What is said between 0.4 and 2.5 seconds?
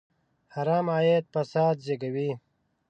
حرام عاید فساد زېږوي.